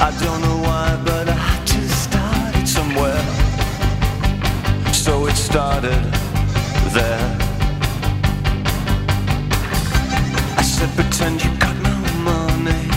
I 0.00 0.10
don't 0.20 0.40
know 0.40 0.58
why, 0.66 1.00
but 1.04 1.28
I 1.28 1.32
had 1.32 1.66
to 1.66 1.88
start 1.88 2.56
it 2.56 2.66
somewhere. 2.66 3.22
So 4.92 5.26
it 5.26 5.36
started 5.36 6.02
there. 6.92 7.38
I 10.56 10.62
said, 10.62 10.90
pretend 10.94 11.42
you 11.44 11.50
got 11.58 11.76
no 11.82 11.96
money. 12.22 12.88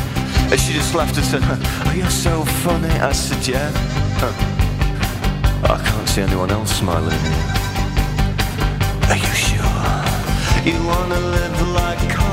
And 0.52 0.60
she 0.60 0.74
just 0.74 0.94
laughed 0.96 1.18
and 1.18 1.26
said, 1.26 1.42
oh, 1.44 1.94
you're 1.96 2.10
so 2.10 2.44
funny. 2.64 2.90
I 2.90 3.12
said, 3.12 3.48
yeah. 3.48 3.72
I 5.64 5.78
can't 5.84 6.08
see 6.10 6.22
anyone 6.22 6.52
else 6.52 6.72
smiling. 6.76 7.24
Are 9.10 9.18
you 9.18 9.34
sure? 9.34 9.66
You 10.64 10.78
wanna 10.86 11.20
live 11.20 11.62
like 11.74 12.25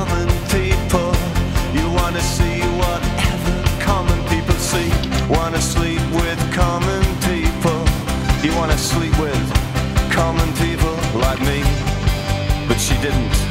sleep 8.93 9.19
with 9.19 10.13
common 10.13 10.49
people 10.65 10.95
like 11.21 11.41
me. 11.41 11.63
But 12.69 12.79
she 12.79 12.95
didn't 13.01 13.42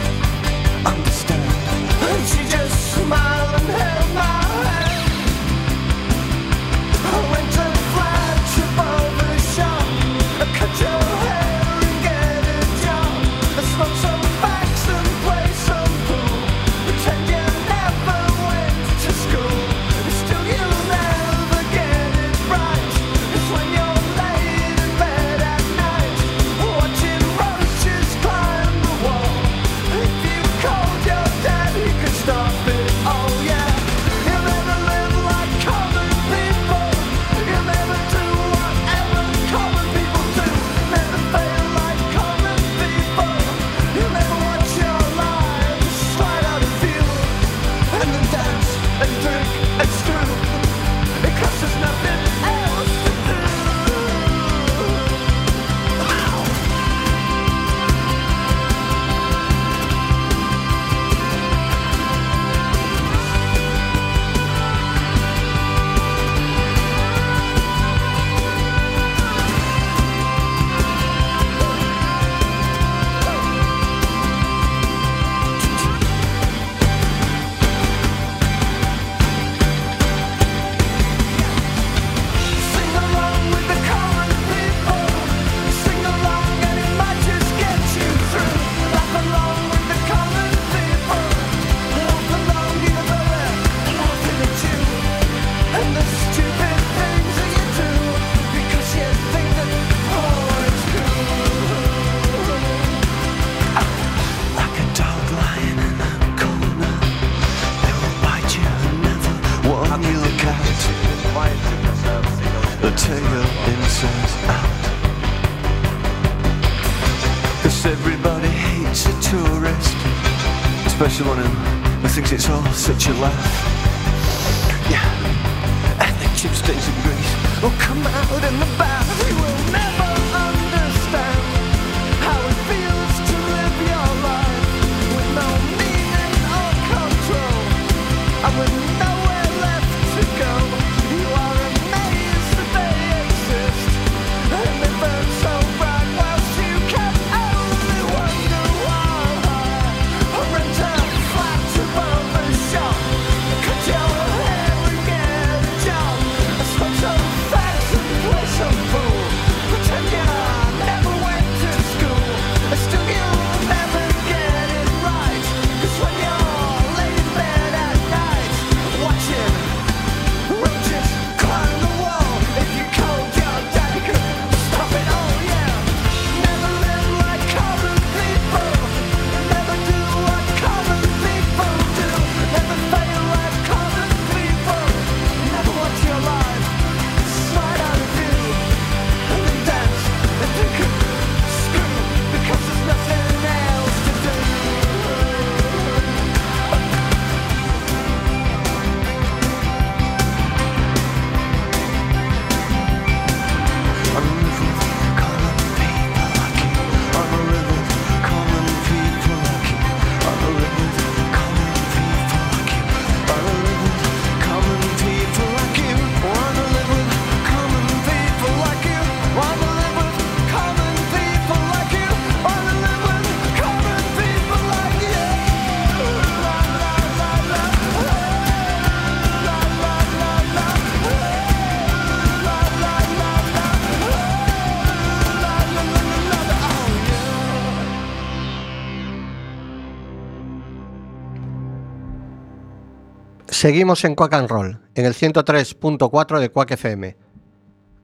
Seguimos 243.61 244.03
en 244.05 244.15
Quack 244.15 244.33
and 244.33 244.49
Roll, 244.49 244.79
en 244.95 245.05
el 245.05 245.13
103.4 245.13 246.39
de 246.39 246.49
Quack 246.49 246.71
FM. 246.71 247.15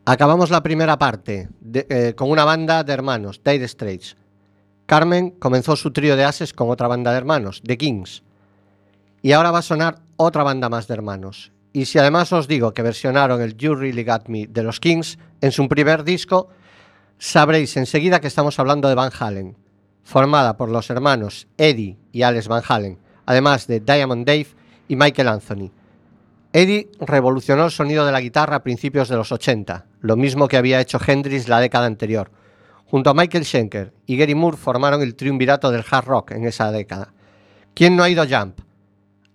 Acabamos 0.06 0.52
la 0.52 0.62
primera 0.62 1.00
parte 1.00 1.50
eh, 1.74 2.14
con 2.16 2.30
una 2.30 2.46
banda 2.46 2.84
de 2.84 2.94
hermanos, 2.94 3.42
Dire 3.44 3.68
Straits. 3.68 4.18
Carmen 4.86 5.32
comenzó 5.32 5.76
su 5.76 5.92
trío 5.92 6.16
de 6.16 6.26
ases 6.26 6.54
con 6.54 6.70
otra 6.70 6.88
banda 6.88 7.10
de 7.10 7.18
hermanos, 7.18 7.64
The 7.66 7.76
Kings. 7.76 8.22
Y 9.24 9.32
ahora 9.32 9.50
va 9.50 9.58
a 9.58 9.64
sonar 9.64 9.98
otra 10.16 10.44
banda 10.44 10.70
más 10.70 10.88
de 10.88 10.94
hermanos. 10.94 11.52
Y 11.74 11.86
si 11.86 11.98
además 11.98 12.32
os 12.34 12.48
digo 12.48 12.76
que 12.76 12.84
versionaron 12.84 13.42
el 13.42 13.58
You 13.58 13.74
Really 13.74 14.04
Got 14.04 14.28
Me 14.28 14.46
de 14.46 14.62
los 14.62 14.80
Kings 14.80 15.18
en 15.42 15.52
su 15.52 15.68
primer 15.68 16.04
disco, 16.04 16.50
sabréis 17.18 17.76
enseguida 17.78 18.22
que 18.22 18.28
estamos 18.28 18.60
hablando 18.60 18.90
de 18.90 18.94
Van 18.94 19.12
Halen, 19.20 19.58
formada 20.04 20.56
por 20.56 20.70
los 20.70 20.92
hermanos 20.92 21.48
Eddie 21.58 21.98
y 22.12 22.22
Alex 22.22 22.48
Van 22.48 22.62
Halen, 22.68 23.00
además 23.26 23.66
de 23.66 23.80
Diamond 23.80 24.24
Dave 24.24 24.57
y 24.88 24.96
Michael 24.96 25.28
Anthony. 25.28 25.72
Eddie 26.54 26.90
revolucionó 27.00 27.66
el 27.66 27.72
sonido 27.72 28.06
de 28.06 28.12
la 28.12 28.22
guitarra 28.22 28.58
a 28.58 28.64
principios 28.64 29.10
de 29.10 29.16
los 29.16 29.32
80, 29.32 29.86
lo 30.02 30.16
mismo 30.16 30.48
que 30.48 30.58
había 30.58 30.80
hecho 30.80 31.00
Hendrix 31.06 31.48
la 31.48 31.60
década 31.60 31.86
anterior. 31.86 32.32
Junto 32.86 33.10
a 33.10 33.14
Michael 33.14 33.46
Schenker 33.46 33.94
y 34.06 34.18
Gary 34.18 34.34
Moore 34.34 34.58
formaron 34.58 35.02
el 35.02 35.16
triunvirato 35.16 35.70
del 35.72 35.84
hard 35.90 36.06
rock 36.06 36.32
en 36.32 36.46
esa 36.46 36.72
década. 36.72 37.14
¿Quién 37.74 37.96
no 37.96 38.04
ha 38.04 38.10
ido 38.10 38.24
a 38.24 38.28
Jump? 38.28 38.62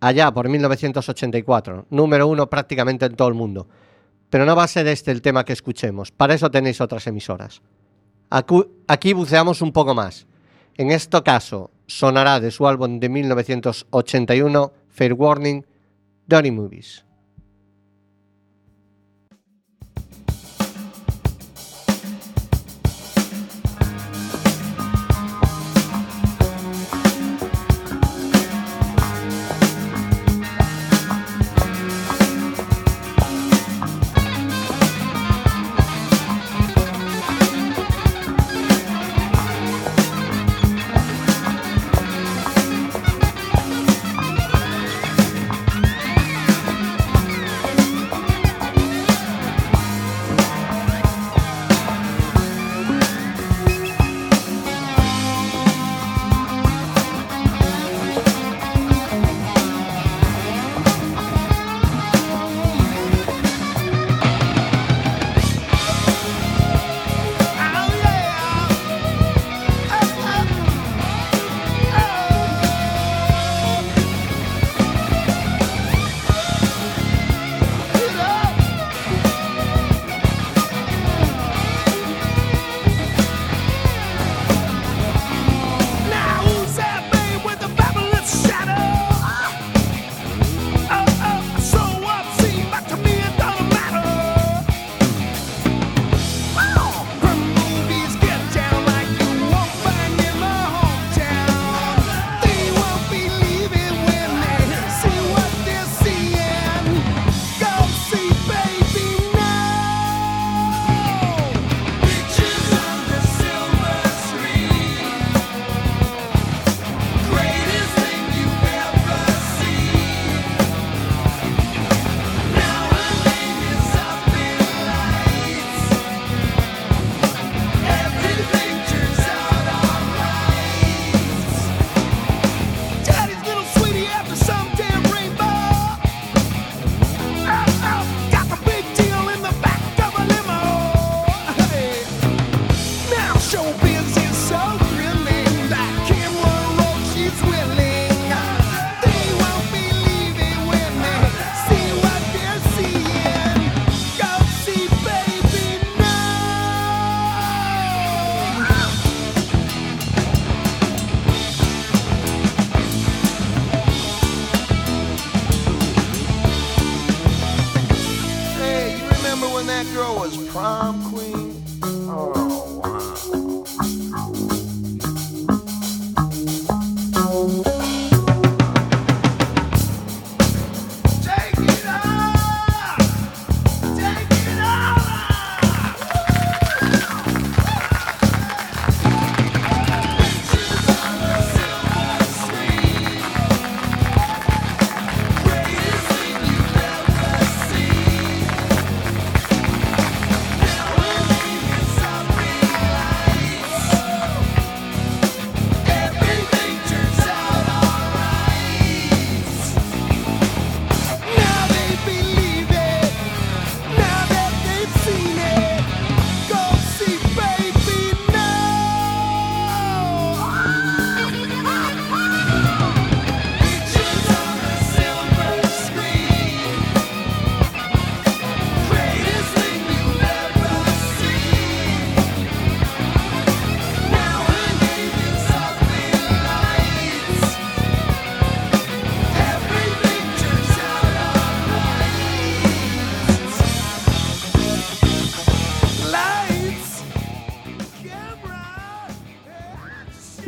Allá 0.00 0.32
por 0.32 0.48
1984, 0.48 1.86
número 1.90 2.26
uno 2.26 2.48
prácticamente 2.48 3.06
en 3.06 3.14
todo 3.14 3.28
el 3.28 3.34
mundo. 3.34 3.68
Pero 4.30 4.46
no 4.46 4.56
va 4.56 4.64
a 4.64 4.68
ser 4.68 4.86
este 4.88 5.12
el 5.12 5.22
tema 5.22 5.44
que 5.44 5.52
escuchemos, 5.52 6.10
para 6.10 6.34
eso 6.34 6.50
tenéis 6.50 6.80
otras 6.80 7.06
emisoras. 7.06 7.60
Aquí 8.88 9.12
buceamos 9.12 9.60
un 9.60 9.72
poco 9.72 9.94
más. 9.94 10.26
En 10.76 10.90
este 10.90 11.22
caso, 11.22 11.70
sonará 11.86 12.40
de 12.40 12.50
su 12.50 12.66
álbum 12.66 12.98
de 12.98 13.10
1981, 13.10 14.72
Fair 14.92 15.14
Warning, 15.14 15.64
Dirty 16.28 16.50
Movies. 16.50 17.02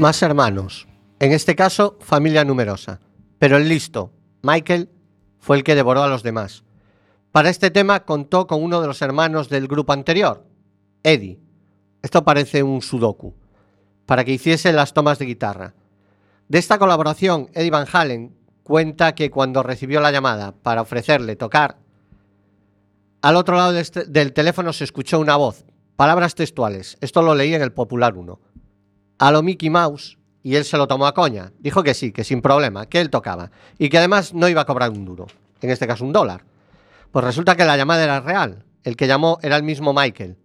más 0.04 0.20
hermanos, 0.20 0.86
en 1.18 1.32
este 1.32 1.56
caso 1.56 1.96
familia 1.98 2.44
numerosa, 2.44 3.00
pero 3.38 3.56
el 3.56 3.70
listo, 3.70 4.12
Michael, 4.42 4.90
fue 5.38 5.56
el 5.56 5.64
que 5.64 5.74
devoró 5.74 6.02
a 6.02 6.08
los 6.08 6.22
demás. 6.22 6.62
Para 7.32 7.48
este 7.48 7.70
tema 7.70 8.04
contó 8.04 8.46
con 8.46 8.62
uno 8.62 8.82
de 8.82 8.86
los 8.86 9.00
hermanos 9.00 9.48
del 9.48 9.66
grupo 9.66 9.94
anterior, 9.94 10.44
Eddie. 11.02 11.40
Esto 12.02 12.22
parece 12.22 12.62
un 12.62 12.82
sudoku, 12.82 13.32
para 14.04 14.26
que 14.26 14.32
hiciese 14.32 14.74
las 14.74 14.92
tomas 14.92 15.18
de 15.18 15.24
guitarra. 15.24 15.72
De 16.48 16.58
esta 16.58 16.78
colaboración, 16.78 17.48
Eddie 17.54 17.70
Van 17.70 17.86
Halen 17.90 18.36
cuenta 18.62 19.14
que 19.14 19.30
cuando 19.30 19.62
recibió 19.62 20.02
la 20.02 20.12
llamada 20.12 20.52
para 20.52 20.82
ofrecerle 20.82 21.34
tocar, 21.34 21.78
al 23.22 23.36
otro 23.36 23.56
lado 23.56 23.78
este, 23.78 24.04
del 24.04 24.34
teléfono 24.34 24.74
se 24.74 24.84
escuchó 24.84 25.18
una 25.18 25.36
voz, 25.36 25.64
palabras 25.96 26.34
textuales. 26.34 26.98
Esto 27.00 27.22
lo 27.22 27.34
leí 27.34 27.54
en 27.54 27.62
el 27.62 27.72
Popular 27.72 28.18
1 28.18 28.53
a 29.18 29.30
lo 29.30 29.42
Mickey 29.42 29.70
Mouse 29.70 30.18
y 30.42 30.56
él 30.56 30.64
se 30.64 30.76
lo 30.76 30.86
tomó 30.86 31.06
a 31.06 31.14
coña. 31.14 31.52
Dijo 31.58 31.82
que 31.82 31.94
sí, 31.94 32.12
que 32.12 32.24
sin 32.24 32.42
problema, 32.42 32.86
que 32.86 33.00
él 33.00 33.10
tocaba 33.10 33.50
y 33.78 33.88
que 33.88 33.98
además 33.98 34.34
no 34.34 34.48
iba 34.48 34.62
a 34.62 34.66
cobrar 34.66 34.90
un 34.90 35.04
duro, 35.04 35.26
en 35.60 35.70
este 35.70 35.86
caso 35.86 36.04
un 36.04 36.12
dólar. 36.12 36.44
Pues 37.10 37.24
resulta 37.24 37.56
que 37.56 37.64
la 37.64 37.76
llamada 37.76 38.04
era 38.04 38.20
real, 38.20 38.64
el 38.82 38.96
que 38.96 39.06
llamó 39.06 39.38
era 39.42 39.56
el 39.56 39.62
mismo 39.62 39.92
Michael 39.94 40.36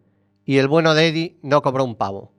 y 0.45 0.57
el 0.57 0.67
bueno 0.67 0.95
de 0.95 1.07
Eddie 1.07 1.37
no 1.41 1.61
cobró 1.61 1.83
un 1.83 1.95
pavo. 1.95 2.31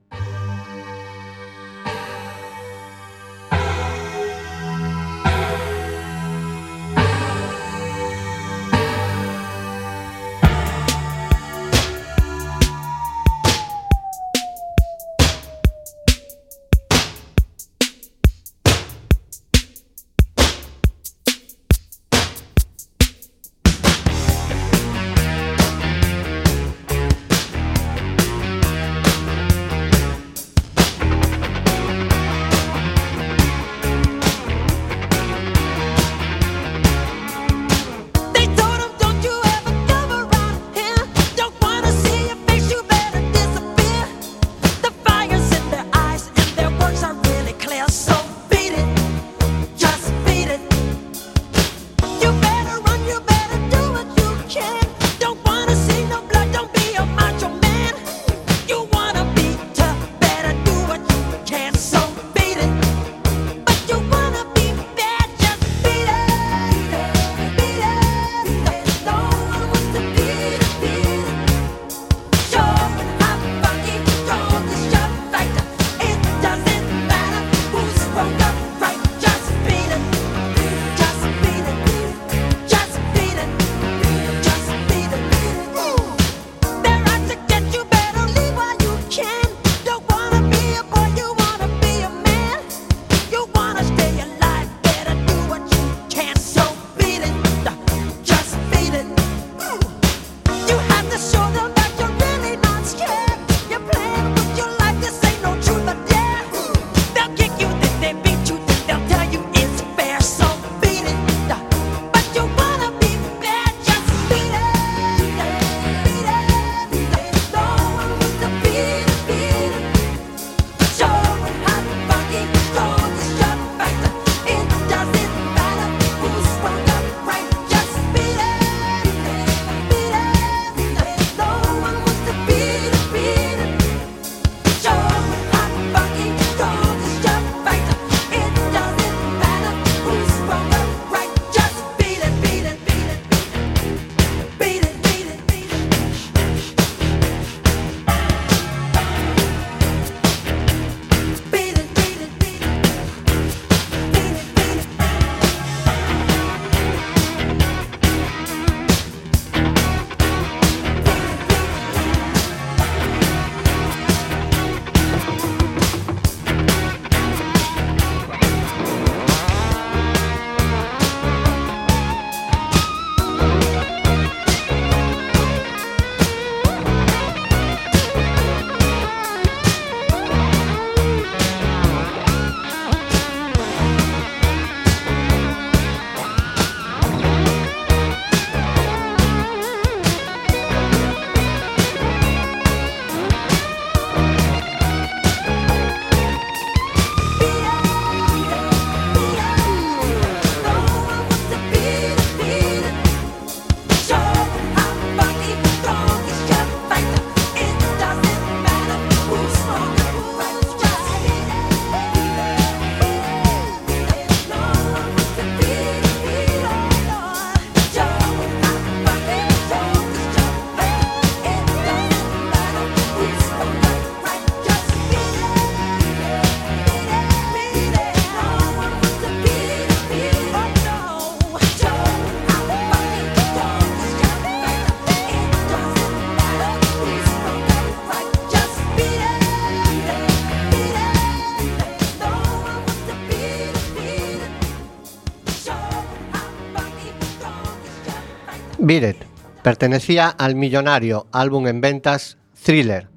Pertenecía 249.63 250.27
al 250.27 250.55
millonario 250.55 251.27
álbum 251.31 251.65
en 251.67 251.79
ventas 251.79 252.37
Thriller. 252.61 253.07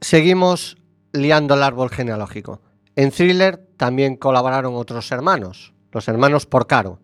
Seguimos 0.00 0.78
liando 1.12 1.54
el 1.54 1.62
árbol 1.62 1.90
genealógico. 1.90 2.60
En 2.96 3.12
Thriller 3.12 3.64
también 3.76 4.16
colaboraron 4.16 4.74
otros 4.74 5.12
hermanos, 5.12 5.74
los 5.92 6.08
hermanos 6.08 6.46
Porcaro. 6.46 6.98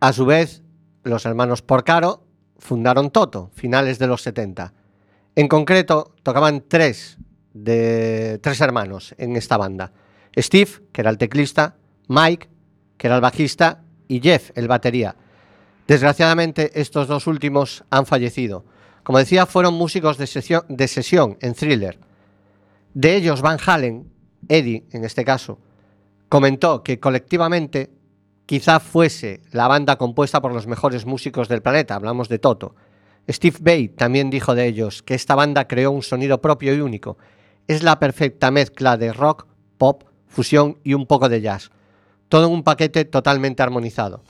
A 0.00 0.12
su 0.12 0.26
vez, 0.26 0.64
los 1.04 1.24
hermanos 1.24 1.62
Porcaro 1.62 2.24
fundaron 2.58 3.12
Toto, 3.12 3.52
finales 3.54 4.00
de 4.00 4.08
los 4.08 4.22
70. 4.22 4.74
En 5.36 5.46
concreto, 5.46 6.16
tocaban 6.24 6.64
tres, 6.66 7.16
de, 7.54 8.40
tres 8.42 8.60
hermanos 8.60 9.14
en 9.18 9.36
esta 9.36 9.56
banda. 9.56 9.92
Steve, 10.36 10.70
que 10.90 11.02
era 11.02 11.10
el 11.10 11.18
teclista, 11.18 11.76
Mike, 12.08 12.48
que 12.96 13.06
era 13.06 13.14
el 13.14 13.22
bajista, 13.22 13.84
y 14.08 14.20
Jeff, 14.20 14.50
el 14.56 14.66
batería. 14.66 15.14
Desgraciadamente, 15.86 16.80
estos 16.80 17.08
dos 17.08 17.26
últimos 17.26 17.84
han 17.90 18.06
fallecido. 18.06 18.64
Como 19.02 19.18
decía, 19.18 19.46
fueron 19.46 19.74
músicos 19.74 20.16
de 20.16 20.26
sesión, 20.26 21.36
en 21.40 21.54
Thriller. 21.54 21.98
De 22.94 23.16
ellos, 23.16 23.42
Van 23.42 23.58
Halen, 23.64 24.10
Eddie 24.48 24.84
en 24.92 25.04
este 25.04 25.24
caso, 25.24 25.58
comentó 26.28 26.82
que 26.82 27.00
colectivamente 27.00 27.90
quizá 28.46 28.80
fuese 28.80 29.42
la 29.50 29.66
banda 29.66 29.96
compuesta 29.96 30.40
por 30.40 30.52
los 30.52 30.66
mejores 30.66 31.04
músicos 31.04 31.48
del 31.48 31.62
planeta, 31.62 31.94
hablamos 31.94 32.28
de 32.28 32.38
Toto. 32.38 32.74
Steve 33.28 33.56
Bay 33.60 33.88
también 33.88 34.30
dijo 34.30 34.54
de 34.54 34.66
ellos 34.66 35.02
que 35.02 35.14
esta 35.14 35.34
banda 35.34 35.66
creó 35.68 35.90
un 35.90 36.02
sonido 36.02 36.40
propio 36.40 36.74
y 36.74 36.80
único. 36.80 37.18
Es 37.68 37.82
la 37.82 37.98
perfecta 37.98 38.50
mezcla 38.50 38.96
de 38.96 39.12
rock, 39.12 39.46
pop, 39.78 40.04
fusión 40.26 40.78
y 40.84 40.94
un 40.94 41.06
poco 41.06 41.28
de 41.28 41.40
jazz. 41.40 41.70
Todo 42.28 42.46
en 42.46 42.52
un 42.52 42.62
paquete 42.62 43.04
totalmente 43.04 43.62
armonizado. 43.62 44.22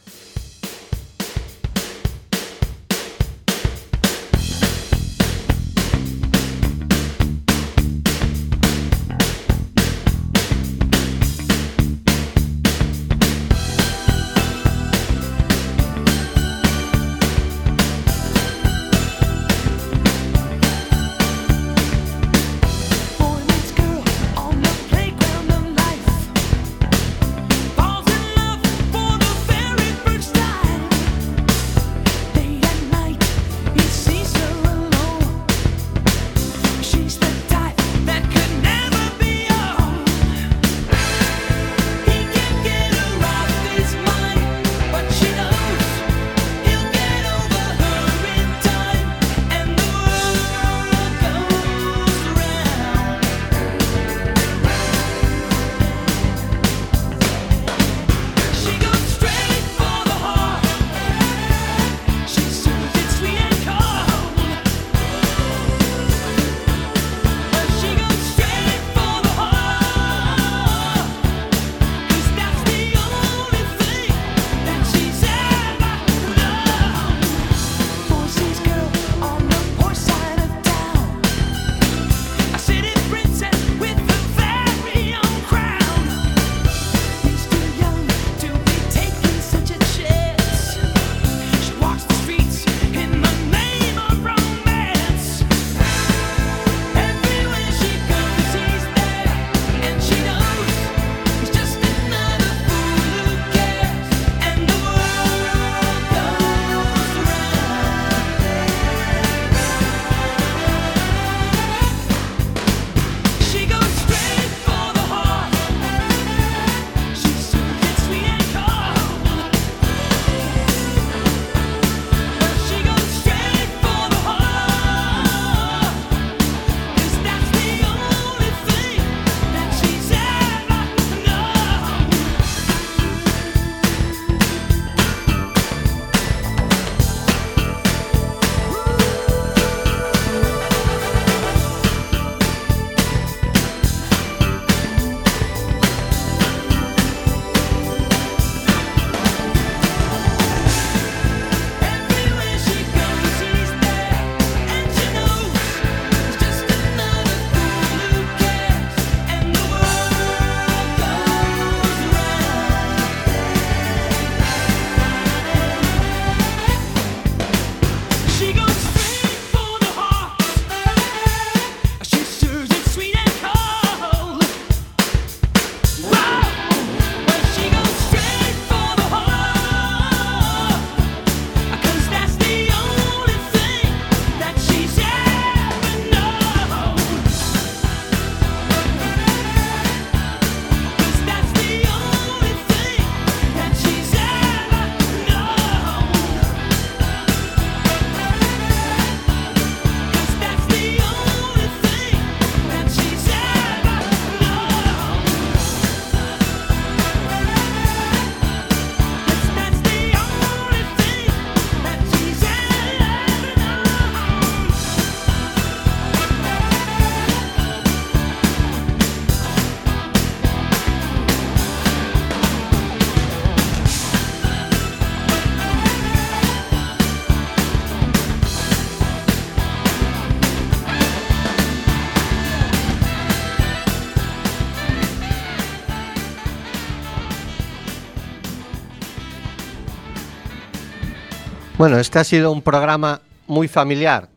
Bueno, 241.83 241.99
este 241.99 242.21
ha 242.21 242.23
sido 242.23 242.53
un 242.53 242.63
programa 242.63 243.23
muy 243.49 243.67
familiar. 243.67 244.29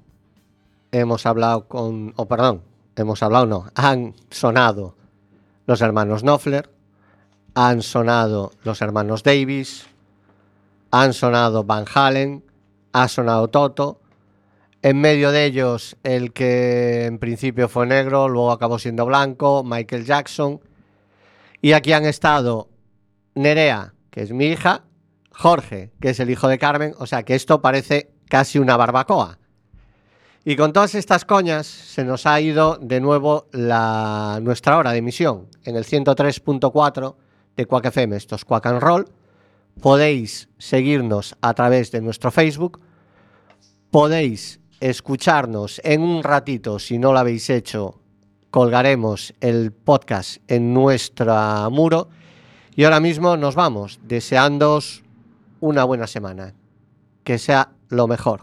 Hemos 0.91 1.27
hablado 1.27 1.67
con, 1.67 2.11
o 2.15 2.27
perdón, 2.27 2.63
hemos 2.95 3.21
hablado 3.21 3.45
no, 3.45 3.67
han 3.75 4.15
sonado 4.31 4.95
los 5.67 5.79
hermanos 5.81 6.23
Knopfler, 6.23 6.71
han 7.53 7.83
sonado 7.83 8.51
los 8.63 8.81
hermanos 8.81 9.21
Davis, 9.21 9.85
Han 10.89 11.13
sonado 11.13 11.63
Van 11.63 11.85
Halen, 11.93 12.43
ha 12.93 13.07
sonado 13.07 13.47
Toto. 13.47 14.01
En 14.81 14.99
medio 14.99 15.31
de 15.31 15.45
ellos, 15.45 15.97
el 16.01 16.33
que 16.33 17.05
en 17.05 17.19
principio 17.19 17.69
fue 17.69 17.85
negro, 17.85 18.27
luego 18.27 18.53
acabó 18.53 18.79
siendo 18.79 19.05
blanco, 19.05 19.63
Michael 19.63 20.05
Jackson. 20.05 20.61
Y 21.61 21.73
aquí 21.73 21.93
han 21.93 22.05
estado 22.05 22.69
Nerea, 23.35 23.93
que 24.09 24.23
es 24.23 24.31
mi 24.31 24.47
hija, 24.47 24.84
Jorge, 25.37 25.91
que 25.99 26.09
es 26.09 26.19
el 26.19 26.29
hijo 26.29 26.47
de 26.47 26.57
Carmen. 26.57 26.93
O 26.97 27.05
sea 27.05 27.23
que 27.23 27.35
esto 27.35 27.61
parece 27.61 28.11
casi 28.29 28.57
una 28.57 28.77
barbacoa. 28.77 29.37
Y 30.43 30.55
con 30.55 30.73
todas 30.73 30.95
estas 30.95 31.25
coñas 31.25 31.65
se 31.65 32.03
nos 32.03 32.25
ha 32.25 32.39
ido 32.39 32.77
de 32.79 33.01
nuevo 33.01 33.47
la, 33.51 34.39
nuestra 34.41 34.77
hora 34.77 34.91
de 34.91 34.99
emisión 34.99 35.47
en 35.63 35.75
el 35.75 35.85
103.4 35.85 37.15
de 37.57 37.65
Quack 37.65 37.85
FM, 37.85 38.15
esto 38.15 38.35
es 38.35 38.45
Quack 38.45 38.65
Roll. 38.79 39.09
Podéis 39.81 40.47
seguirnos 40.57 41.35
a 41.41 41.53
través 41.53 41.91
de 41.91 42.01
nuestro 42.01 42.29
Facebook. 42.31 42.79
Podéis 43.89 44.59
escucharnos 44.79 45.81
en 45.83 46.01
un 46.01 46.21
ratito, 46.21 46.79
si 46.79 46.99
no 46.99 47.11
lo 47.11 47.19
habéis 47.19 47.49
hecho, 47.49 47.99
colgaremos 48.51 49.33
el 49.41 49.71
podcast 49.71 50.37
en 50.47 50.73
nuestro 50.73 51.69
muro. 51.71 52.09
Y 52.75 52.83
ahora 52.83 52.99
mismo 52.99 53.35
nos 53.35 53.55
vamos, 53.55 53.99
deseándoos 54.03 55.04
una 55.65 55.83
buena 55.83 56.05
semana. 56.05 56.53
Que 57.23 57.39
sea 57.39 57.71
lo 57.89 58.07
mejor. 58.07 58.41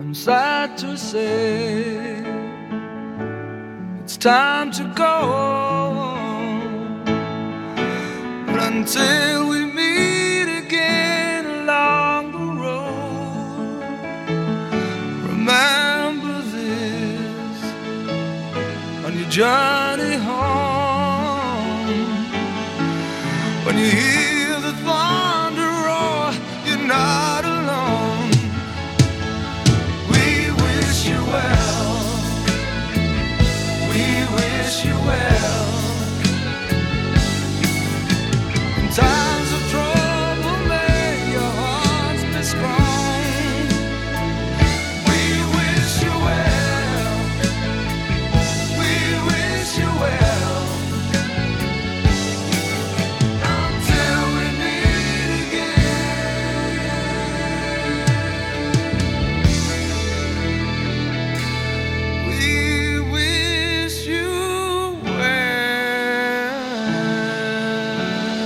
I'm 0.00 0.14
sad 0.14 0.78
to 0.78 0.96
say 0.96 2.16
it's 4.02 4.16
time 4.16 4.70
to 4.72 4.84
go. 4.94 5.12
But 8.46 8.72
until 8.72 9.48
we 9.50 9.66
meet 9.66 10.48
again 10.64 11.44
along 11.44 12.32
the 12.32 12.46
road, 12.62 13.82
remember 15.28 16.40
this 16.56 17.60
on 19.04 19.12
your 19.18 19.28
journey 19.28 19.85